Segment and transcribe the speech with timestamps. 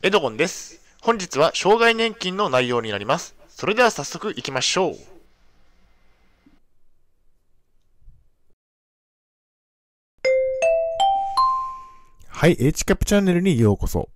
[0.00, 0.80] エドゴンです。
[1.02, 3.34] 本日は障害年金の内容になります。
[3.48, 4.94] それでは早速行きましょう。
[12.28, 14.08] はい、H キャップチャンネルにようこそ。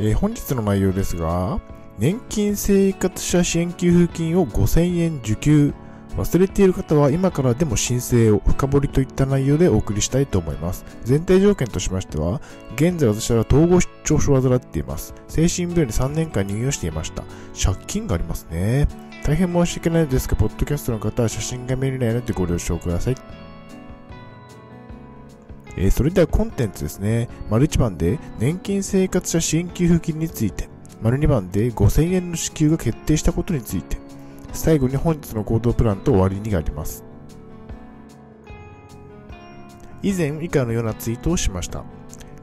[0.00, 1.60] えー本日の内容ですが、
[1.98, 5.74] 年金生活者支援給付金を5000円受給。
[6.18, 10.84] 忘れている方は今からでも申請を深掘りといった内容でお送りしたいと思います。
[11.08, 12.40] 前提条件としましては、
[12.74, 15.14] 現在私は統合失調症を患っています。
[15.28, 17.22] 精神病院に3年間入院をしていました。
[17.54, 18.88] 借金がありますね。
[19.22, 23.16] 大変申し訳ないですが、ポッドキャストの方は写真が見れないのでご了承ください。
[25.76, 27.28] えーそれではコンテンツですね。
[27.48, 30.68] 丸1番で年金生活者支援給付金について。
[31.00, 34.07] 丸2番で5000円の支給が決定したことについて。
[34.52, 37.04] 最後に本日の行動プランと終わりにがあります。
[40.02, 41.84] 以前以下のようなツイートをしました。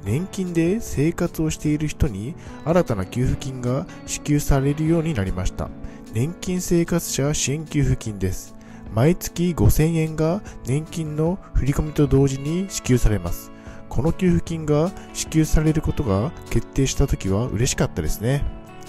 [0.04, 5.70] 年金で生活をしている人に新たな給付金が支給されるようになりました。
[6.14, 8.56] 年金生活者支援給付金です。
[8.94, 13.52] 毎月5000円が年金の振り込みと同時に支給されます。
[13.90, 18.44] この給付金が支給されることが決定した時は嬉しかったですね。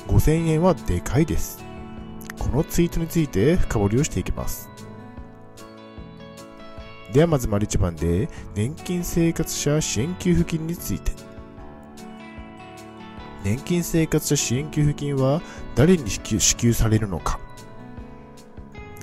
[0.08, 1.65] 5000円はでかいです。
[2.38, 4.68] このツイートについて深掘りをしていきます。
[7.12, 11.12] ではまず丸一番で年金生活者支援給付金について。
[13.44, 15.40] 年金生活者支援給付金は
[15.76, 17.38] 誰に支給支給されるのか。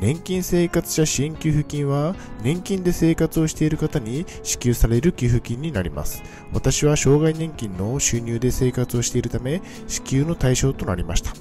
[0.01, 6.21] 年金生活者支援給付金は年金で生活をしている方に支給される給付金になります。
[6.51, 11.31] 私は障害年金の収入で生活をしているため支給の対象となりました。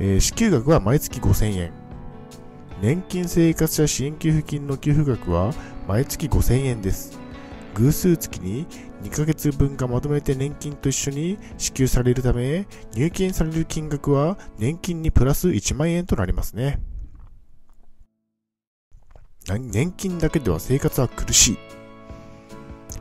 [0.00, 1.72] えー支給額は毎月5000円。
[2.80, 5.52] 年金生活者支援給付金の給付額は
[5.86, 7.18] 毎月5000円です。
[7.74, 8.66] 偶数月に
[9.02, 16.80] 2ヶ月分がまとめて年金と一緒に支給されるため、入金される金額は年金にプラス1万円となりますね。
[19.46, 21.58] 年金だけでは生活は苦しい。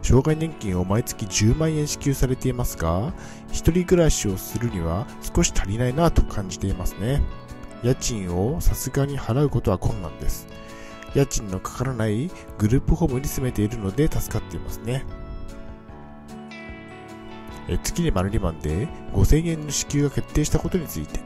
[0.09, 3.13] 障害年金を毎月10万円支給されていますが、
[3.51, 7.21] 一人暮らしをするには少し足りないなと感じていますね。
[7.83, 10.47] 家賃をさすがに払うことは困難です。
[11.13, 15.05] 家賃のかからないグループホームに住めているので助かっていますね。
[17.67, 21.19] え次に丸2番で5000円の支給が決定したことについて。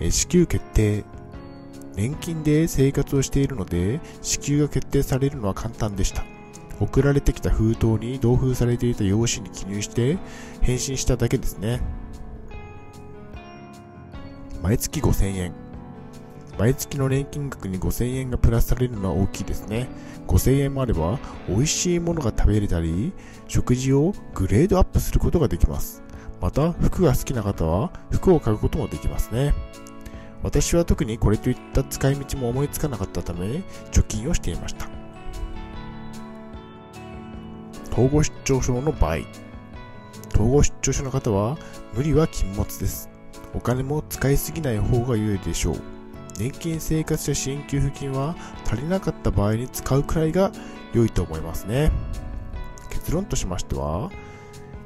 [0.00, 1.04] え支給決定。
[1.94, 6.24] 年金で生活をしているので、支給が決定されるのは簡単でした。
[6.80, 10.18] 送られてきた封筒に同封されていた用紙に記入して
[10.60, 11.80] 返信しただけですね。
[14.62, 15.52] 毎月5000円。
[16.58, 19.88] 毎月の年金額に5000円がプラスされるのは大きいですね。
[20.26, 21.18] 5000円もあれば、
[21.48, 23.12] 美味しいものが食べれたり、
[23.48, 26.02] 食事をグレードアップすることができます。
[26.40, 29.52] また、服が好きな方は、服を買うこともできますね。
[30.42, 35.03] 私は特にこれといった使い道も思いつかなかったため、貯金をしていました。
[37.94, 39.18] 統合失調症の場合、
[40.34, 41.56] 統合失調症の方は、
[41.94, 43.08] 無理は禁物です。
[43.54, 45.76] お金も使いすぎない方が良いでしょう。
[46.36, 48.34] 年金生活者支援給付金は
[48.66, 50.50] 足りなかった場合に使うくらいが
[50.92, 51.92] 良いと思いますね。
[52.90, 54.10] 結論としましては、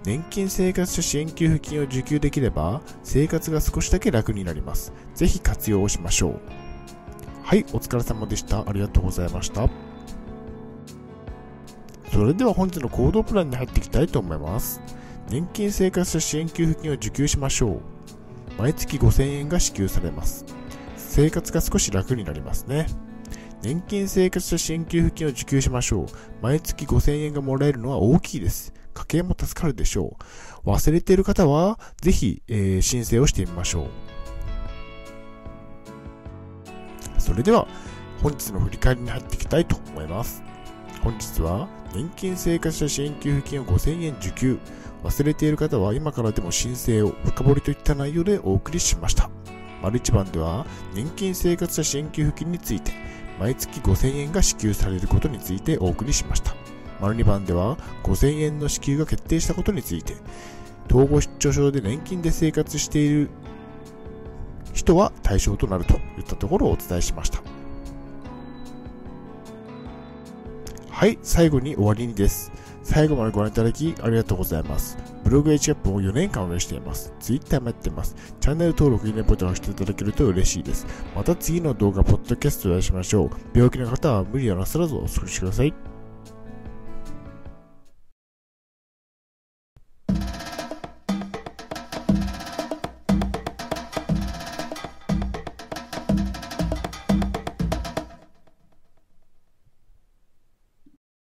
[0.05, 4.93] 年金生活者支援給付金を受給できれば生活が少しだけ楽になります。
[5.15, 6.41] ぜひ活用をしましょう。
[7.43, 8.69] はい、お疲れ様でした。
[8.69, 9.88] ありがとうございました。
[12.19, 14.81] それでは本日の行動プランに入っていきたいと思います。
[15.29, 17.81] 年金生活者支援給付金を受給しましょう。
[18.59, 20.45] 毎月5000円が支給されます。
[20.97, 22.89] 生活が少し楽になりますね。
[23.63, 26.07] 年金生活者支援給付金を受給しましょう。
[26.43, 28.75] 毎月5000円がもらえるのは大きいです。
[28.95, 30.17] 家計も助かるでしょ
[30.67, 30.69] う。
[30.69, 33.87] 忘れている方は、ぜひ、えー申請をしてみましょう。
[37.17, 37.69] それでは、
[38.25, 40.48] 本日の振り返りに入っていきたいと思います。
[41.09, 44.59] 本日は、年金生活者支援給付金を5000円受給。
[45.03, 49.31] 忘れている方は今からでも申請を深掘りといった内容でお送りしました。
[49.83, 52.93] 丸一番では年金生活者支援給付金について
[53.41, 56.55] 毎月5000円が支給されることについてお送りしました。
[57.01, 60.15] 丸二番では5000円の支給が決定したことについて
[60.91, 63.31] 統合失調症で年金で生活している
[64.75, 67.41] 人は対象となるといったところをお伝えしました。
[70.99, 72.51] はい、最後に終わりにです。
[72.83, 74.99] 最後までご覧いただきありがとうございます。
[75.23, 77.13] ブログ H キャップを4年間運営しています。
[77.21, 78.17] Twitter もやっています。
[78.41, 80.89] チャンネル登録、いいねボタンを押していただけると嬉しいです。
[81.15, 83.31] また次の動画、ポッドキャストでお会いしましょう。
[83.55, 85.73] 病気の方は無理をなさらずお過ごしください。